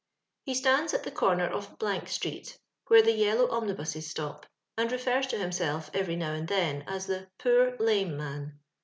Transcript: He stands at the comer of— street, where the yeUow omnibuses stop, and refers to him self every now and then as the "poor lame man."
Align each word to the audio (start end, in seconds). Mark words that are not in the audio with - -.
He 0.45 0.55
stands 0.55 0.95
at 0.95 1.03
the 1.03 1.11
comer 1.11 1.45
of— 1.47 1.75
street, 2.09 2.57
where 2.87 3.03
the 3.03 3.11
yeUow 3.11 3.51
omnibuses 3.51 4.09
stop, 4.09 4.47
and 4.75 4.91
refers 4.91 5.27
to 5.27 5.37
him 5.37 5.51
self 5.51 5.91
every 5.93 6.15
now 6.15 6.33
and 6.33 6.47
then 6.47 6.83
as 6.87 7.05
the 7.05 7.27
"poor 7.37 7.75
lame 7.77 8.17
man." 8.17 8.59